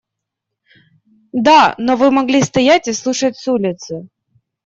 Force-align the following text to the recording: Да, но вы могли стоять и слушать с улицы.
Да, 1.31 1.75
но 1.77 1.95
вы 1.95 2.09
могли 2.09 2.41
стоять 2.41 2.87
и 2.87 2.93
слушать 2.93 3.37
с 3.37 3.47
улицы. 3.47 4.07